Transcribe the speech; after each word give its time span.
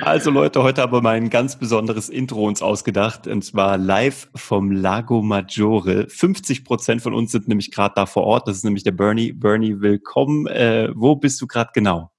Also 0.00 0.30
Leute, 0.30 0.62
heute 0.62 0.80
haben 0.82 0.92
wir 0.92 1.02
mal 1.02 1.16
ein 1.16 1.28
ganz 1.28 1.58
besonderes 1.58 2.08
Intro 2.08 2.46
uns 2.46 2.62
ausgedacht 2.62 3.26
und 3.26 3.42
zwar 3.42 3.76
live 3.76 4.28
vom 4.34 4.70
Lago 4.70 5.20
Maggiore. 5.20 6.08
50 6.08 6.64
Prozent 6.64 7.02
von 7.02 7.12
uns 7.12 7.32
sind 7.32 7.48
nämlich 7.48 7.70
gerade 7.70 7.94
da 7.94 8.06
vor 8.06 8.24
Ort. 8.24 8.48
Das 8.48 8.56
ist 8.56 8.64
nämlich 8.64 8.84
der 8.84 8.92
Bernie. 8.92 9.32
Bernie, 9.32 9.80
willkommen. 9.80 10.46
Äh, 10.46 10.88
wo 10.94 11.16
bist 11.16 11.40
du 11.42 11.46
gerade 11.46 11.70
genau? 11.74 12.10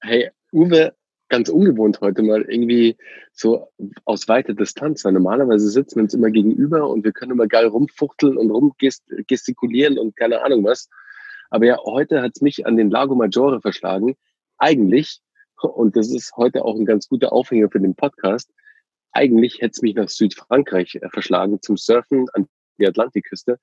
Hey, 0.00 0.30
Uwe, 0.52 0.94
ganz 1.30 1.48
ungewohnt 1.48 2.00
heute 2.02 2.22
mal 2.22 2.42
irgendwie 2.42 2.96
so 3.32 3.68
aus 4.04 4.28
weiter 4.28 4.52
Distanz. 4.52 5.04
Weil 5.06 5.12
normalerweise 5.12 5.70
sitzen 5.70 5.96
wir 5.96 6.02
uns 6.02 6.14
immer 6.14 6.30
gegenüber 6.30 6.88
und 6.88 7.02
wir 7.02 7.12
können 7.12 7.32
immer 7.32 7.46
geil 7.46 7.66
rumfuchteln 7.66 8.36
und 8.36 8.50
rumgestikulieren 8.50 9.98
und 9.98 10.16
keine 10.16 10.42
Ahnung 10.42 10.64
was. 10.64 10.90
Aber 11.48 11.64
ja, 11.64 11.78
heute 11.84 12.20
hat 12.20 12.32
es 12.34 12.42
mich 12.42 12.66
an 12.66 12.76
den 12.76 12.90
Lago 12.90 13.14
Maggiore 13.14 13.60
verschlagen. 13.62 14.16
Eigentlich 14.58 15.22
und 15.68 15.96
das 15.96 16.10
ist 16.10 16.32
heute 16.36 16.64
auch 16.64 16.76
ein 16.76 16.86
ganz 16.86 17.08
guter 17.08 17.32
Aufhänger 17.32 17.68
für 17.70 17.80
den 17.80 17.94
Podcast. 17.94 18.50
Eigentlich 19.12 19.58
hätte 19.60 19.72
es 19.72 19.82
mich 19.82 19.94
nach 19.94 20.08
Südfrankreich 20.08 20.96
äh, 20.96 21.08
verschlagen 21.10 21.60
zum 21.60 21.76
Surfen 21.76 22.26
an 22.32 22.46
die 22.78 22.86
Atlantikküste. 22.86 23.58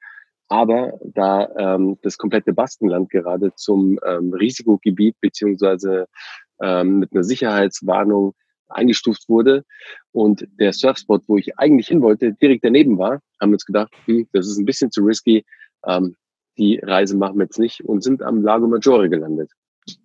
Aber 0.48 1.00
da 1.04 1.48
ähm, 1.58 2.00
das 2.02 2.18
komplette 2.18 2.54
Baskenland 2.54 3.10
gerade 3.10 3.54
zum 3.56 4.00
ähm, 4.06 4.34
Risikogebiet 4.34 5.16
beziehungsweise 5.22 6.08
ähm, 6.62 7.00
mit 7.00 7.14
einer 7.14 7.24
Sicherheitswarnung 7.24 8.34
eingestuft 8.68 9.28
wurde 9.30 9.64
und 10.12 10.48
der 10.60 10.74
Surfspot, 10.74 11.24
wo 11.28 11.38
ich 11.38 11.58
eigentlich 11.58 11.88
hin 11.88 12.02
wollte, 12.02 12.34
direkt 12.34 12.64
daneben 12.64 12.98
war, 12.98 13.22
haben 13.40 13.52
wir 13.52 13.56
uns 13.56 13.66
gedacht, 13.66 13.92
hm, 14.06 14.28
das 14.32 14.48
ist 14.48 14.58
ein 14.58 14.66
bisschen 14.66 14.92
zu 14.92 15.04
risky, 15.04 15.46
ähm, 15.86 16.16
die 16.58 16.80
Reise 16.80 17.16
machen 17.16 17.38
wir 17.38 17.46
jetzt 17.46 17.60
nicht 17.60 17.84
und 17.86 18.04
sind 18.04 18.22
am 18.22 18.42
Lago 18.44 18.68
Maggiore 18.68 19.10
gelandet. 19.10 19.52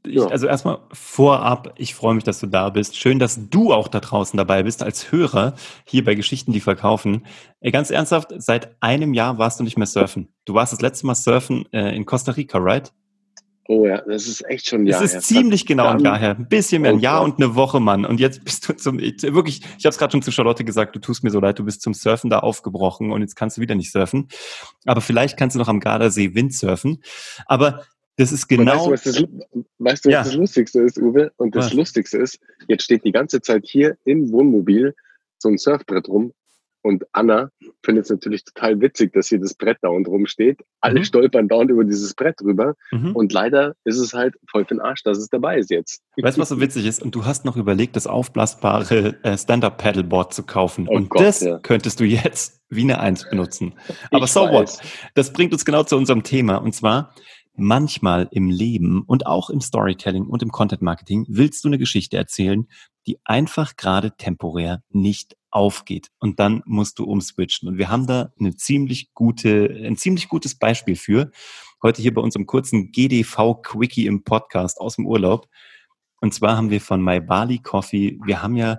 Ich, 0.06 0.20
also 0.20 0.46
erstmal 0.46 0.78
vorab, 0.92 1.74
ich 1.76 1.94
freue 1.94 2.14
mich, 2.14 2.24
dass 2.24 2.40
du 2.40 2.46
da 2.46 2.70
bist. 2.70 2.96
Schön, 2.96 3.18
dass 3.18 3.48
du 3.50 3.72
auch 3.72 3.88
da 3.88 4.00
draußen 4.00 4.36
dabei 4.36 4.62
bist 4.62 4.82
als 4.82 5.10
Hörer 5.12 5.54
hier 5.84 6.04
bei 6.04 6.14
Geschichten, 6.14 6.52
die 6.52 6.60
verkaufen. 6.60 7.26
Ganz 7.62 7.90
ernsthaft, 7.90 8.32
seit 8.36 8.76
einem 8.80 9.14
Jahr 9.14 9.38
warst 9.38 9.60
du 9.60 9.64
nicht 9.64 9.78
mehr 9.78 9.86
surfen. 9.86 10.28
Du 10.44 10.54
warst 10.54 10.72
das 10.72 10.80
letzte 10.80 11.06
Mal 11.06 11.14
surfen 11.14 11.66
äh, 11.72 11.94
in 11.96 12.06
Costa 12.06 12.32
Rica, 12.32 12.58
right? 12.58 12.92
Oh 13.66 13.86
ja, 13.86 14.02
das 14.02 14.26
ist 14.26 14.44
echt 14.48 14.66
schon 14.66 14.82
ein 14.82 14.86
Jahr. 14.86 15.00
Das 15.00 15.10
ist 15.10 15.14
her. 15.14 15.20
ziemlich 15.22 15.64
genau 15.64 15.86
ein 15.86 16.00
Jahr 16.00 16.18
her. 16.18 16.36
Ein 16.38 16.48
bisschen 16.48 16.82
mehr, 16.82 16.90
ein 16.90 16.98
oh 16.98 17.00
Jahr 17.00 17.22
und 17.22 17.36
eine 17.36 17.54
Woche, 17.54 17.80
Mann. 17.80 18.04
Und 18.04 18.20
jetzt 18.20 18.44
bist 18.44 18.68
du 18.68 18.76
zum, 18.76 18.98
wirklich, 18.98 19.62
ich 19.78 19.84
habe 19.86 19.90
es 19.90 19.98
gerade 19.98 20.12
schon 20.12 20.20
zu 20.20 20.30
Charlotte 20.32 20.64
gesagt, 20.64 20.94
du 20.94 21.00
tust 21.00 21.24
mir 21.24 21.30
so 21.30 21.40
leid, 21.40 21.58
du 21.58 21.64
bist 21.64 21.80
zum 21.80 21.94
Surfen 21.94 22.28
da 22.28 22.40
aufgebrochen 22.40 23.10
und 23.10 23.22
jetzt 23.22 23.36
kannst 23.36 23.56
du 23.56 23.62
wieder 23.62 23.74
nicht 23.74 23.90
surfen. 23.90 24.28
Aber 24.84 25.00
vielleicht 25.00 25.38
kannst 25.38 25.56
du 25.56 25.60
noch 25.60 25.68
am 25.68 25.80
Gardasee 25.80 26.34
Windsurfen. 26.34 27.02
Aber 27.46 27.84
das 28.16 28.32
ist 28.32 28.48
genau. 28.48 28.72
weißt 28.72 28.86
du, 28.86 28.90
was, 28.90 29.02
das, 29.02 29.24
weißt 29.78 30.04
du, 30.04 30.08
was 30.08 30.12
ja. 30.12 30.22
das 30.22 30.34
Lustigste 30.34 30.80
ist, 30.82 30.98
Uwe? 30.98 31.32
Und 31.36 31.54
das 31.54 31.66
was? 31.66 31.74
Lustigste 31.74 32.18
ist, 32.18 32.38
jetzt 32.68 32.84
steht 32.84 33.04
die 33.04 33.12
ganze 33.12 33.40
Zeit 33.40 33.64
hier 33.64 33.96
im 34.04 34.30
Wohnmobil 34.30 34.94
so 35.38 35.48
ein 35.48 35.58
Surfbrett 35.58 36.08
rum. 36.08 36.32
Und 36.82 37.06
Anna 37.12 37.48
findet 37.82 38.04
es 38.04 38.10
natürlich 38.10 38.44
total 38.44 38.78
witzig, 38.82 39.14
dass 39.14 39.28
hier 39.28 39.40
das 39.40 39.54
Brett 39.54 39.78
da 39.80 39.88
und 39.88 40.06
rum 40.06 40.26
steht. 40.26 40.60
Alle 40.82 41.00
mhm. 41.00 41.04
stolpern 41.04 41.48
dauernd 41.48 41.70
über 41.70 41.82
dieses 41.82 42.12
Brett 42.12 42.42
rüber. 42.42 42.74
Mhm. 42.90 43.16
Und 43.16 43.32
leider 43.32 43.74
ist 43.84 43.98
es 43.98 44.12
halt 44.12 44.34
voll 44.50 44.66
für 44.66 44.74
den 44.74 44.82
Arsch, 44.82 45.02
dass 45.02 45.16
es 45.16 45.30
dabei 45.30 45.58
ist 45.58 45.70
jetzt. 45.70 46.02
Weißt 46.20 46.36
du, 46.36 46.42
was 46.42 46.50
so 46.50 46.60
witzig 46.60 46.84
ist? 46.84 47.02
Und 47.02 47.14
du 47.14 47.24
hast 47.24 47.46
noch 47.46 47.56
überlegt, 47.56 47.96
das 47.96 48.06
aufblasbare 48.06 49.16
äh, 49.22 49.38
Stand-Up-Paddleboard 49.38 50.34
zu 50.34 50.42
kaufen. 50.42 50.86
Oh 50.86 50.96
und 50.96 51.08
Gott, 51.08 51.22
das 51.22 51.40
ja. 51.40 51.58
könntest 51.58 52.00
du 52.00 52.04
jetzt 52.04 52.60
wie 52.68 52.82
eine 52.82 53.00
Eins 53.00 53.26
benutzen. 53.30 53.72
Aber 54.10 54.26
ich 54.26 54.32
so 54.32 54.42
weiß. 54.42 54.52
what? 54.52 54.78
Das 55.14 55.32
bringt 55.32 55.54
uns 55.54 55.64
genau 55.64 55.84
zu 55.84 55.96
unserem 55.96 56.22
Thema. 56.22 56.56
Und 56.56 56.74
zwar, 56.74 57.14
manchmal 57.56 58.28
im 58.30 58.50
Leben 58.50 59.02
und 59.02 59.26
auch 59.26 59.50
im 59.50 59.60
Storytelling 59.60 60.26
und 60.26 60.42
im 60.42 60.50
Content 60.50 60.82
Marketing 60.82 61.24
willst 61.28 61.64
du 61.64 61.68
eine 61.68 61.78
Geschichte 61.78 62.16
erzählen, 62.16 62.66
die 63.06 63.18
einfach 63.24 63.76
gerade 63.76 64.16
temporär 64.16 64.82
nicht 64.90 65.36
aufgeht. 65.50 66.10
Und 66.18 66.40
dann 66.40 66.62
musst 66.66 66.98
du 66.98 67.04
umswitchen. 67.04 67.68
Und 67.68 67.78
wir 67.78 67.88
haben 67.88 68.06
da 68.06 68.32
eine 68.38 68.56
ziemlich 68.56 69.14
gute, 69.14 69.82
ein 69.84 69.96
ziemlich 69.96 70.28
gutes 70.28 70.56
Beispiel 70.56 70.96
für. 70.96 71.30
Heute 71.82 72.02
hier 72.02 72.12
bei 72.12 72.22
unserem 72.22 72.46
kurzen 72.46 72.90
GDV-Quickie 72.90 74.06
im 74.06 74.24
Podcast 74.24 74.80
aus 74.80 74.96
dem 74.96 75.06
Urlaub. 75.06 75.48
Und 76.20 76.34
zwar 76.34 76.56
haben 76.56 76.70
wir 76.70 76.80
von 76.80 77.02
My 77.02 77.20
Bali 77.20 77.58
Coffee, 77.58 78.18
wir 78.24 78.42
haben 78.42 78.56
ja 78.56 78.78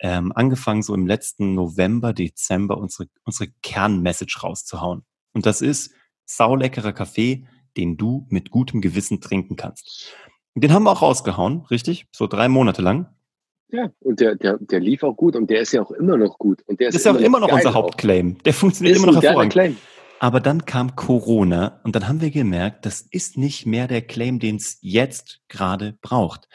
ähm, 0.00 0.32
angefangen, 0.34 0.82
so 0.82 0.94
im 0.94 1.06
letzten 1.06 1.54
November, 1.54 2.12
Dezember 2.12 2.76
unsere, 2.76 3.08
unsere 3.24 3.50
Kernmessage 3.62 4.40
rauszuhauen. 4.42 5.04
Und 5.32 5.46
das 5.46 5.62
ist 5.62 5.94
sauleckerer 6.26 6.92
Kaffee, 6.92 7.46
den 7.76 7.96
du 7.96 8.26
mit 8.28 8.50
gutem 8.50 8.80
Gewissen 8.80 9.20
trinken 9.20 9.56
kannst. 9.56 10.12
Den 10.54 10.72
haben 10.72 10.84
wir 10.84 10.90
auch 10.90 11.02
rausgehauen, 11.02 11.64
richtig? 11.70 12.06
So 12.12 12.26
drei 12.26 12.48
Monate 12.48 12.82
lang. 12.82 13.06
Ja, 13.68 13.90
und 14.00 14.20
der, 14.20 14.34
der, 14.34 14.58
der 14.58 14.80
lief 14.80 15.02
auch 15.02 15.16
gut 15.16 15.34
und 15.34 15.48
der 15.48 15.60
ist 15.60 15.72
ja 15.72 15.82
auch 15.82 15.92
immer 15.92 16.18
noch 16.18 16.38
gut. 16.38 16.62
Und 16.66 16.78
der 16.78 16.88
ist, 16.88 16.94
das 16.94 17.00
ist 17.00 17.06
ja 17.06 17.12
auch 17.12 17.24
immer 17.24 17.40
noch 17.40 17.50
unser 17.50 17.72
Hauptclaim. 17.72 18.36
Der 18.44 18.52
funktioniert 18.52 18.96
immer 18.98 19.06
noch 19.06 19.22
hervorragend. 19.22 19.52
Claim. 19.52 19.76
Aber 20.20 20.40
dann 20.40 20.66
kam 20.66 20.94
Corona 20.94 21.80
und 21.82 21.96
dann 21.96 22.06
haben 22.06 22.20
wir 22.20 22.30
gemerkt, 22.30 22.86
das 22.86 23.00
ist 23.00 23.38
nicht 23.38 23.66
mehr 23.66 23.88
der 23.88 24.02
Claim, 24.02 24.38
den 24.38 24.56
es 24.56 24.78
jetzt 24.82 25.40
gerade 25.48 25.98
braucht. 26.02 26.48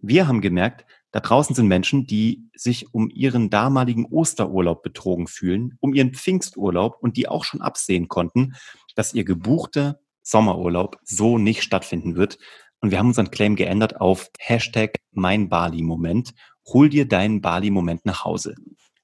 Wir 0.00 0.26
haben 0.26 0.40
gemerkt, 0.40 0.86
da 1.12 1.20
draußen 1.20 1.54
sind 1.54 1.68
Menschen, 1.68 2.06
die 2.06 2.48
sich 2.56 2.92
um 2.94 3.10
ihren 3.10 3.50
damaligen 3.50 4.06
Osterurlaub 4.06 4.82
betrogen 4.82 5.28
fühlen, 5.28 5.76
um 5.78 5.92
ihren 5.92 6.14
Pfingsturlaub 6.14 6.96
und 7.00 7.18
die 7.18 7.28
auch 7.28 7.44
schon 7.44 7.60
absehen 7.60 8.08
konnten, 8.08 8.54
dass 8.96 9.14
ihr 9.14 9.24
gebuchter 9.24 10.00
Sommerurlaub 10.22 10.98
so 11.04 11.38
nicht 11.38 11.62
stattfinden 11.62 12.16
wird. 12.16 12.38
Und 12.80 12.90
wir 12.90 12.98
haben 12.98 13.08
unseren 13.08 13.30
Claim 13.30 13.56
geändert 13.56 14.00
auf 14.00 14.30
Hashtag 14.38 14.98
mein 15.12 15.48
Bali-Moment. 15.48 16.34
Hol 16.66 16.88
dir 16.88 17.06
deinen 17.06 17.40
Bali-Moment 17.40 18.04
nach 18.04 18.24
Hause. 18.24 18.54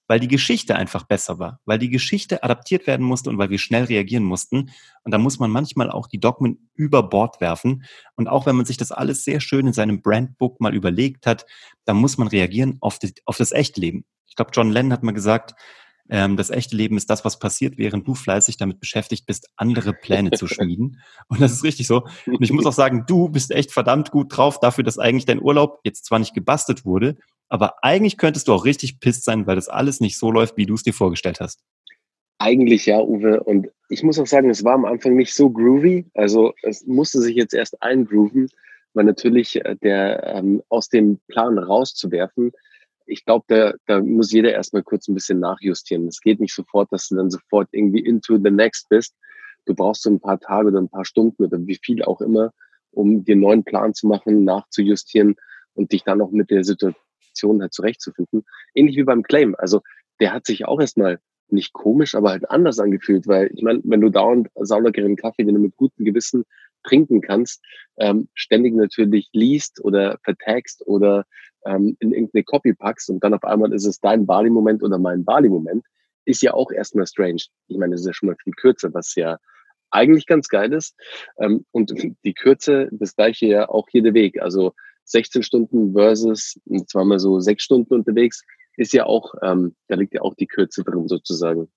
Weil 0.09 0.21
die 0.21 0.29
Geschichte 0.29 0.75
einfach 0.75 1.05
besser 1.05 1.39
war, 1.39 1.61
weil 1.67 1.79
die 1.79 1.91
Geschichte 1.91 2.43
adaptiert 2.43 2.87
werden 2.87 3.05
musste 3.05 3.29
und 3.29 3.37
weil 3.37 3.51
wir 3.51 3.59
schnell 3.59 3.85
reagieren 3.85 4.25
mussten. 4.25 4.71
Und 5.05 5.13
da 5.13 5.19
muss 5.19 5.39
man 5.39 5.51
manchmal 5.51 5.91
auch 5.91 6.07
die 6.07 6.19
Dogmen 6.19 6.71
über 6.75 7.03
Bord 7.03 7.43
werfen. 7.43 7.85
Und 8.17 8.27
auch 8.27 8.47
wenn 8.47 8.57
man 8.57 8.65
sich 8.65 8.79
das 8.79 8.91
alles 8.91 9.25
sehr 9.25 9.41
schön 9.41 9.67
in 9.67 9.75
seinem 9.75 10.01
Brandbook 10.01 10.61
mal 10.61 10.75
überlegt 10.75 11.27
hat, 11.27 11.45
dann 11.85 11.99
muss 11.99 12.17
man 12.17 12.29
reagieren 12.29 12.79
auf, 12.81 12.99
die, 12.99 13.13
auf 13.27 13.37
das 13.37 13.53
Echtleben. 13.53 14.07
Ich 14.27 14.35
glaube, 14.35 14.51
John 14.55 14.73
Lennon 14.73 14.93
hat 14.93 15.03
mal 15.03 15.13
gesagt, 15.13 15.55
ähm, 16.11 16.37
das 16.37 16.51
echte 16.51 16.77
Leben 16.77 16.97
ist 16.97 17.11
das, 17.11 17.25
was 17.25 17.39
passiert, 17.39 17.77
während 17.77 18.07
du 18.07 18.15
fleißig 18.15 18.57
damit 18.57 18.81
beschäftigt 18.81 19.27
bist, 19.27 19.49
andere 19.57 19.93
Pläne 19.93 20.31
zu 20.31 20.47
schmieden. 20.49 21.01
Und 21.29 21.41
das 21.41 21.53
ist 21.53 21.65
richtig 21.65 21.87
so. 21.87 22.05
Und 22.27 22.43
ich 22.43 22.53
muss 22.53 22.67
auch 22.67 22.73
sagen, 22.73 23.05
du 23.07 23.29
bist 23.29 23.51
echt 23.51 23.73
verdammt 23.73 24.11
gut 24.11 24.37
drauf 24.37 24.59
dafür, 24.61 24.85
dass 24.85 24.99
eigentlich 24.99 25.27
dein 25.27 25.43
Urlaub 25.43 25.81
jetzt 25.85 26.07
zwar 26.07 26.19
nicht 26.19 26.35
gebastelt 26.35 26.85
wurde, 26.85 27.17
aber 27.49 27.83
eigentlich 27.83 28.17
könntest 28.17 28.49
du 28.49 28.53
auch 28.53 28.65
richtig 28.65 29.01
pisst 29.01 29.25
sein, 29.25 29.47
weil 29.47 29.57
das 29.57 29.69
alles 29.69 30.01
nicht 30.01 30.19
so 30.19 30.31
läuft, 30.31 30.57
wie 30.57 30.67
du 30.67 30.75
es 30.75 30.83
dir 30.83 30.95
vorgestellt 30.95 31.41
hast. 31.41 31.61
Eigentlich 32.39 32.87
ja, 32.87 33.01
Uwe. 33.01 33.43
Und 33.43 33.69
ich 33.89 34.03
muss 34.03 34.19
auch 34.19 34.27
sagen, 34.27 34.49
es 34.49 34.65
war 34.65 34.75
am 34.75 34.85
Anfang 34.85 35.17
nicht 35.17 35.35
so 35.35 35.51
groovy. 35.51 36.07
Also 36.15 36.53
es 36.63 36.87
musste 36.87 37.21
sich 37.21 37.35
jetzt 37.35 37.55
erst 37.55 37.83
eingrooven, 37.83 38.49
weil 38.95 39.05
natürlich 39.05 39.57
äh, 39.65 39.77
der 39.83 40.25
ähm, 40.25 40.63
aus 40.69 40.89
dem 40.89 41.19
Plan 41.27 41.59
rauszuwerfen 41.59 42.53
ich 43.09 43.25
glaube, 43.25 43.45
da, 43.49 43.75
da 43.87 44.01
muss 44.01 44.33
jeder 44.33 44.53
erstmal 44.53 44.83
kurz 44.83 45.09
ein 45.09 45.15
bisschen 45.15 45.41
nachjustieren. 45.41 46.07
Es 46.07 46.21
geht 46.21 46.41
nicht 46.41 46.55
sofort, 46.55 46.93
dass 46.93 47.09
du 47.09 47.17
dann 47.17 47.31
sofort 47.31 47.69
irgendwie 47.73 48.01
into 48.01 48.39
the 48.43 48.51
next 48.51 48.89
bist. 48.89 49.15
Du 49.67 49.75
brauchst 49.75 50.03
so 50.03 50.11
ein 50.11 50.21
paar 50.21 50.39
Tage 50.39 50.69
oder 50.69 50.81
ein 50.81 50.89
paar 50.89 51.05
Stunden 51.05 51.45
oder 51.45 51.59
wie 51.67 51.79
viel 51.83 52.03
auch 52.05 52.21
immer, 52.21 52.53
um 52.93 53.25
dir 53.25 53.33
einen 53.33 53.43
neuen 53.43 53.65
Plan 53.65 53.95
zu 53.95 54.07
machen, 54.07 54.45
nachzujustieren 54.45 55.37
und 55.75 55.93
dich 55.93 56.05
dann 56.05 56.21
auch 56.21 56.31
mit 56.31 56.51
der 56.51 56.65
Situation 56.65 57.61
halt 57.61 57.73
zurechtzufinden. 57.73 58.45
Ähnlich 58.75 58.97
wie 58.97 59.05
beim 59.05 59.23
Claim. 59.23 59.55
Also 59.59 59.83
der 60.21 60.33
hat 60.33 60.47
sich 60.47 60.67
auch 60.67 60.81
erstmal 60.81 61.19
nicht 61.51 61.73
komisch, 61.73 62.15
aber 62.15 62.31
halt 62.31 62.51
anders 62.51 62.79
angefühlt, 62.79 63.27
weil 63.27 63.51
ich 63.55 63.63
meine, 63.63 63.81
wenn 63.85 64.01
du 64.01 64.11
dauernd 64.11 64.49
sauleckeren 64.55 65.17
Kaffee, 65.17 65.45
den 65.45 65.55
du 65.55 65.61
mit 65.61 65.77
gutem 65.77 66.05
Gewissen 66.05 66.45
trinken 66.89 67.21
kannst, 67.21 67.63
ähm, 67.99 68.29
ständig 68.35 68.75
natürlich 68.75 69.29
liest 69.33 69.85
oder 69.85 70.19
vertagst 70.25 70.83
oder 70.87 71.25
ähm, 71.67 71.97
in 72.01 72.13
irgendeine 72.13 72.45
Copy 72.45 72.75
packst 72.75 73.11
und 73.11 73.23
dann 73.23 73.35
auf 73.35 73.45
einmal 73.45 73.73
ist 73.73 73.87
es 73.87 74.01
dein 74.01 74.27
Bali-Moment 74.27 74.83
oder 74.83 74.99
mein 74.99 75.25
Bali-Moment, 75.25 75.85
ist 76.25 76.43
ja 76.43 76.55
auch 76.55 76.71
erstmal 76.71 77.07
strange. 77.07 77.43
Ich 77.69 77.79
meine, 77.79 77.93
das 77.93 78.03
ist 78.03 78.07
ja 78.07 78.13
schon 78.13 78.29
mal 78.29 78.37
viel 78.43 78.53
kürzer, 78.53 78.93
was 78.93 79.15
ja 79.15 79.39
eigentlich 79.91 80.27
ganz 80.27 80.49
geil 80.49 80.73
ist. 80.73 80.95
Ähm, 81.39 81.65
und 81.71 81.93
die 82.25 82.35
Kürze, 82.35 82.89
das 82.93 83.17
gleiche 83.17 83.47
ja 83.47 83.69
auch 83.69 83.87
hier 83.91 84.03
der 84.03 84.15
Weg. 84.15 84.41
Also 84.41 84.73
16 85.05 85.43
Stunden 85.43 85.95
versus 85.95 86.61
zweimal 86.87 87.19
so 87.19 87.41
sechs 87.41 87.65
Stunden 87.65 87.95
unterwegs, 87.95 88.43
ist 88.77 88.93
ja 88.93 89.07
auch, 89.07 89.35
ähm, 89.43 89.75
da 89.89 89.97
liegt 89.97 90.15
ja 90.15 90.23
auch 90.23 90.35
die 90.35 90.47
Kürze 90.47 90.85
drin 90.85 91.09
sozusagen. 91.09 91.69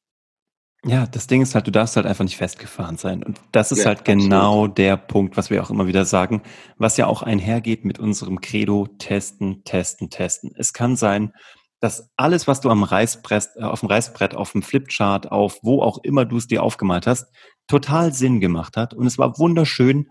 Ja, 0.84 1.06
das 1.06 1.28
Ding 1.28 1.44
ist 1.44 1.54
halt, 1.54 1.68
du 1.68 1.72
darfst 1.72 1.96
halt 1.96 2.08
einfach 2.08 2.24
nicht 2.24 2.38
festgefahren 2.38 2.98
sein. 2.98 3.24
Und 3.24 3.40
das 3.52 3.72
ist 3.72 3.80
ja, 3.80 3.86
halt 3.86 4.04
genau 4.04 4.62
absolut. 4.62 4.78
der 4.80 4.98
Punkt, 4.98 5.38
was 5.38 5.52
wir 5.52 5.62
auch 5.62 5.70
immer 5.70 5.86
wieder 5.86 6.06
sagen, 6.06 6.42
was 6.78 6.98
ja 6.98 7.06
auch 7.06 7.22
einhergeht 7.22 7.86
mit 7.86 8.00
unserem 8.00 8.42
Credo, 8.42 8.88
testen, 8.98 9.64
testen, 9.64 10.10
testen. 10.10 10.52
Es 10.56 10.74
kann 10.74 10.96
sein, 10.96 11.34
dass 11.82 12.10
alles, 12.18 12.48
was 12.48 12.62
du 12.62 12.70
am 12.72 12.84
Reißbrett, 12.84 13.50
äh, 13.58 13.64
auf 13.64 13.82
dem 13.82 13.90
Reißbrett, 13.90 14.36
auf 14.36 14.54
dem 14.54 14.64
Flipchart, 14.64 15.32
auf 15.32 15.60
wo 15.62 15.84
auch 15.84 16.00
immer 16.00 16.26
du 16.26 16.38
es 16.38 16.48
dir 16.48 16.64
aufgemalt 16.64 17.06
hast, 17.06 17.28
total 17.68 18.12
Sinn 18.12 18.40
gemacht 18.40 18.76
hat. 18.76 18.96
Und 18.96 19.06
es 19.06 19.20
war 19.20 19.38
wunderschön, 19.38 20.08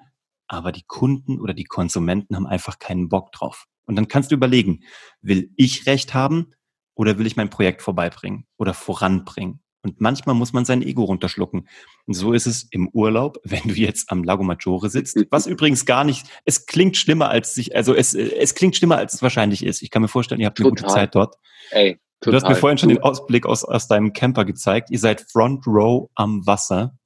aber 0.46 0.70
die 0.70 0.84
Kunden 0.86 1.40
oder 1.40 1.54
die 1.54 1.64
Konsumenten 1.64 2.36
haben 2.36 2.46
einfach 2.46 2.78
keinen 2.78 3.08
Bock 3.08 3.32
drauf. 3.32 3.66
Und 3.86 3.96
dann 3.96 4.06
kannst 4.06 4.30
du 4.30 4.36
überlegen, 4.36 4.84
will 5.20 5.50
ich 5.56 5.86
Recht 5.86 6.14
haben 6.14 6.52
oder 6.94 7.18
will 7.18 7.26
ich 7.26 7.36
mein 7.36 7.50
Projekt 7.50 7.82
vorbeibringen 7.82 8.46
oder 8.56 8.72
voranbringen? 8.72 9.62
Und 9.82 10.00
manchmal 10.00 10.34
muss 10.34 10.52
man 10.52 10.64
sein 10.64 10.82
Ego 10.82 11.04
runterschlucken. 11.04 11.66
Und 12.06 12.14
so 12.14 12.32
ist 12.32 12.46
es 12.46 12.66
im 12.70 12.88
Urlaub, 12.88 13.38
wenn 13.44 13.62
du 13.64 13.74
jetzt 13.74 14.10
am 14.10 14.24
Lago 14.24 14.42
Maggiore 14.42 14.90
sitzt, 14.90 15.18
was 15.30 15.46
übrigens 15.46 15.86
gar 15.86 16.04
nicht, 16.04 16.26
es 16.44 16.66
klingt 16.66 16.96
schlimmer 16.96 17.30
als 17.30 17.54
sich, 17.54 17.74
also 17.74 17.94
es, 17.94 18.14
es 18.14 18.54
klingt 18.54 18.76
schlimmer 18.76 18.96
als 18.96 19.14
es 19.14 19.22
wahrscheinlich 19.22 19.64
ist. 19.64 19.82
Ich 19.82 19.90
kann 19.90 20.02
mir 20.02 20.08
vorstellen, 20.08 20.40
ihr 20.40 20.46
habt 20.46 20.60
eine 20.60 20.68
Total. 20.68 20.82
gute 20.82 20.94
Zeit 20.94 21.14
dort. 21.14 21.36
Ey, 21.70 21.98
total. 22.20 22.32
Du 22.32 22.32
hast 22.36 22.48
mir 22.48 22.56
vorhin 22.56 22.78
schon 22.78 22.88
den 22.90 23.02
Ausblick 23.02 23.46
aus, 23.46 23.64
aus 23.64 23.88
deinem 23.88 24.12
Camper 24.12 24.44
gezeigt. 24.44 24.90
Ihr 24.90 24.98
seid 24.98 25.22
Front 25.30 25.66
Row 25.66 26.10
am 26.14 26.46
Wasser. 26.46 26.96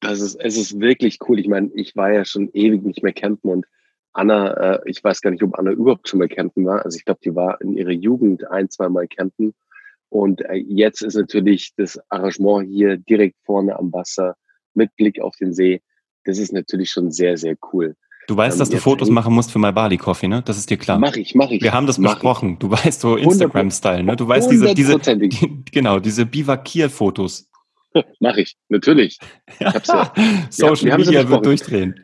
Das 0.00 0.20
ist, 0.20 0.34
es 0.34 0.56
ist 0.56 0.80
wirklich 0.80 1.18
cool. 1.28 1.38
Ich 1.38 1.46
meine, 1.46 1.70
ich 1.74 1.94
war 1.94 2.12
ja 2.12 2.24
schon 2.24 2.50
ewig 2.52 2.82
nicht 2.82 3.04
mehr 3.04 3.12
campen 3.12 3.50
und 3.50 3.66
Anna, 4.12 4.52
äh, 4.74 4.80
ich 4.86 5.02
weiß 5.02 5.20
gar 5.20 5.30
nicht, 5.30 5.42
ob 5.42 5.58
Anna 5.58 5.70
überhaupt 5.70 6.08
schon 6.08 6.18
mal 6.18 6.28
campen 6.28 6.66
war. 6.66 6.84
Also 6.84 6.96
ich 6.96 7.04
glaube, 7.04 7.20
die 7.24 7.34
war 7.34 7.60
in 7.60 7.76
ihrer 7.76 7.92
Jugend 7.92 8.50
ein, 8.50 8.68
zwei 8.68 8.88
Mal 8.88 9.08
campen. 9.08 9.54
Und 10.12 10.42
äh, 10.42 10.56
jetzt 10.56 11.00
ist 11.00 11.14
natürlich 11.14 11.72
das 11.78 11.98
Arrangement 12.10 12.68
hier 12.68 12.98
direkt 12.98 13.36
vorne 13.46 13.74
am 13.78 13.90
Wasser 13.94 14.36
mit 14.74 14.94
Blick 14.96 15.18
auf 15.22 15.34
den 15.36 15.54
See. 15.54 15.80
Das 16.24 16.36
ist 16.36 16.52
natürlich 16.52 16.90
schon 16.90 17.10
sehr, 17.10 17.38
sehr 17.38 17.56
cool. 17.72 17.96
Du 18.28 18.36
weißt, 18.36 18.56
ähm, 18.56 18.58
dass 18.58 18.68
du 18.68 18.76
Fotos 18.76 19.08
machen 19.08 19.32
musst 19.32 19.50
für 19.50 19.58
My 19.58 19.72
Bali 19.72 19.96
Coffee, 19.96 20.28
ne? 20.28 20.42
Das 20.44 20.58
ist 20.58 20.68
dir 20.68 20.76
klar. 20.76 20.98
Mach 20.98 21.16
ich, 21.16 21.34
mach 21.34 21.50
ich. 21.50 21.62
Wir 21.62 21.72
haben 21.72 21.86
das 21.86 21.98
besprochen. 21.98 22.52
Ich. 22.52 22.58
Du 22.58 22.70
weißt 22.70 23.00
so 23.00 23.16
Instagram-Style, 23.16 24.02
ne? 24.04 24.14
Du 24.14 24.28
weißt 24.28 24.50
diese, 24.50 24.74
diese, 24.74 24.98
die, 24.98 25.64
genau, 25.72 25.98
diese 25.98 26.26
Bivakier-Fotos. 26.26 27.48
mach 28.20 28.36
ich, 28.36 28.54
natürlich. 28.68 29.18
Ich 29.58 29.86
ja. 29.88 30.12
Social 30.50 30.88
ja, 30.88 30.98
Media 30.98 31.26
wird 31.26 31.46
durchdrehen. 31.46 31.94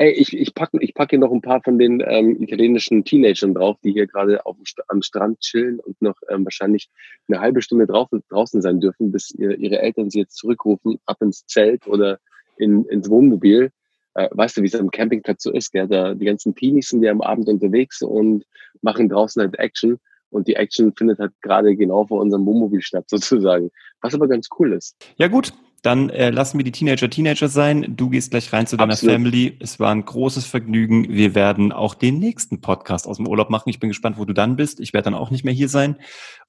Ey, 0.00 0.12
ich, 0.12 0.34
ich 0.34 0.54
packe 0.54 0.78
ich 0.80 0.94
pack 0.94 1.10
hier 1.10 1.18
noch 1.18 1.30
ein 1.30 1.42
paar 1.42 1.60
von 1.62 1.78
den 1.78 2.02
ähm, 2.02 2.40
italienischen 2.40 3.04
Teenagern 3.04 3.52
drauf, 3.52 3.76
die 3.84 3.92
hier 3.92 4.06
gerade 4.06 4.40
am 4.46 5.02
Strand 5.02 5.40
chillen 5.40 5.78
und 5.78 6.00
noch 6.00 6.16
ähm, 6.30 6.42
wahrscheinlich 6.46 6.88
eine 7.28 7.38
halbe 7.38 7.60
Stunde 7.60 7.86
drauf, 7.86 8.08
draußen 8.30 8.62
sein 8.62 8.80
dürfen, 8.80 9.12
bis 9.12 9.30
ihr, 9.32 9.58
ihre 9.58 9.78
Eltern 9.80 10.08
sie 10.08 10.20
jetzt 10.20 10.38
zurückrufen, 10.38 10.98
ab 11.04 11.18
ins 11.20 11.44
Zelt 11.44 11.86
oder 11.86 12.18
in, 12.56 12.86
ins 12.86 13.10
Wohnmobil. 13.10 13.72
Äh, 14.14 14.30
weißt 14.30 14.56
du, 14.56 14.62
wie 14.62 14.68
es 14.68 14.74
am 14.74 14.90
Campingplatz 14.90 15.42
so 15.42 15.52
ist, 15.52 15.70
gell? 15.70 15.86
Da, 15.86 16.14
die 16.14 16.24
ganzen 16.24 16.54
Teenies 16.54 16.88
sind 16.88 17.02
ja 17.02 17.12
am 17.12 17.20
Abend 17.20 17.50
unterwegs 17.50 18.00
und 18.00 18.46
machen 18.80 19.10
draußen 19.10 19.42
halt 19.42 19.58
Action. 19.58 19.98
Und 20.30 20.48
die 20.48 20.56
Action 20.56 20.94
findet 20.96 21.18
halt 21.18 21.32
gerade 21.42 21.76
genau 21.76 22.06
vor 22.06 22.22
unserem 22.22 22.46
Wohnmobil 22.46 22.80
statt, 22.80 23.04
sozusagen. 23.10 23.70
Was 24.00 24.14
aber 24.14 24.28
ganz 24.28 24.48
cool 24.58 24.72
ist. 24.72 24.96
Ja, 25.18 25.28
gut. 25.28 25.52
Dann 25.82 26.10
äh, 26.10 26.30
lassen 26.30 26.58
wir 26.58 26.64
die 26.64 26.72
Teenager 26.72 27.08
Teenager 27.08 27.48
sein. 27.48 27.94
Du 27.96 28.10
gehst 28.10 28.30
gleich 28.30 28.52
rein 28.52 28.66
zu 28.66 28.76
deiner 28.76 28.92
Absolut. 28.92 29.14
Family. 29.14 29.56
Es 29.60 29.80
war 29.80 29.90
ein 29.92 30.04
großes 30.04 30.44
Vergnügen. 30.44 31.08
Wir 31.08 31.34
werden 31.34 31.72
auch 31.72 31.94
den 31.94 32.18
nächsten 32.18 32.60
Podcast 32.60 33.06
aus 33.06 33.16
dem 33.16 33.26
Urlaub 33.26 33.48
machen. 33.48 33.70
Ich 33.70 33.80
bin 33.80 33.88
gespannt, 33.88 34.18
wo 34.18 34.26
du 34.26 34.34
dann 34.34 34.56
bist. 34.56 34.80
Ich 34.80 34.92
werde 34.92 35.04
dann 35.04 35.14
auch 35.14 35.30
nicht 35.30 35.44
mehr 35.44 35.54
hier 35.54 35.70
sein. 35.70 35.96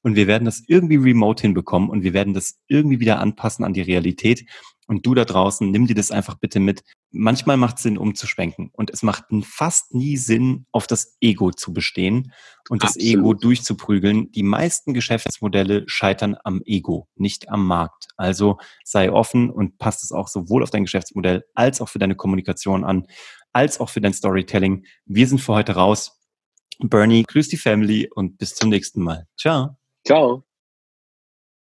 Und 0.01 0.15
wir 0.15 0.27
werden 0.27 0.45
das 0.45 0.63
irgendwie 0.67 0.97
remote 0.97 1.41
hinbekommen 1.41 1.89
und 1.89 2.03
wir 2.03 2.13
werden 2.13 2.33
das 2.33 2.59
irgendwie 2.67 2.99
wieder 2.99 3.19
anpassen 3.19 3.63
an 3.63 3.73
die 3.73 3.81
Realität. 3.81 4.45
Und 4.91 5.05
du 5.05 5.13
da 5.13 5.23
draußen, 5.23 5.71
nimm 5.71 5.87
dir 5.87 5.95
das 5.95 6.11
einfach 6.11 6.35
bitte 6.35 6.59
mit. 6.59 6.83
Manchmal 7.11 7.55
macht 7.55 7.77
es 7.77 7.83
Sinn, 7.83 7.97
umzuschwenken. 7.97 8.71
Und 8.73 8.89
es 8.89 9.03
macht 9.03 9.23
fast 9.43 9.93
nie 9.93 10.17
Sinn, 10.17 10.65
auf 10.73 10.85
das 10.85 11.15
Ego 11.21 11.51
zu 11.51 11.71
bestehen 11.71 12.33
und 12.67 12.83
das 12.83 12.97
Absolut. 12.97 13.09
Ego 13.09 13.33
durchzuprügeln. 13.35 14.33
Die 14.33 14.43
meisten 14.43 14.93
Geschäftsmodelle 14.93 15.85
scheitern 15.87 16.35
am 16.43 16.61
Ego, 16.65 17.07
nicht 17.15 17.47
am 17.47 17.65
Markt. 17.65 18.09
Also 18.17 18.57
sei 18.83 19.09
offen 19.13 19.49
und 19.49 19.77
passt 19.77 20.03
es 20.03 20.11
auch 20.11 20.27
sowohl 20.27 20.61
auf 20.61 20.71
dein 20.71 20.83
Geschäftsmodell 20.83 21.45
als 21.55 21.79
auch 21.79 21.87
für 21.87 21.99
deine 21.99 22.15
Kommunikation 22.15 22.83
an, 22.83 23.07
als 23.53 23.79
auch 23.79 23.87
für 23.87 24.01
dein 24.01 24.11
Storytelling. 24.11 24.85
Wir 25.05 25.25
sind 25.25 25.39
für 25.39 25.53
heute 25.53 25.75
raus. 25.75 26.19
Bernie, 26.79 27.23
grüß 27.23 27.47
die 27.47 27.55
Family 27.55 28.09
und 28.13 28.37
bis 28.37 28.55
zum 28.55 28.67
nächsten 28.67 29.01
Mal. 29.01 29.25
Ciao. 29.37 29.77
Ciao. 30.05 30.43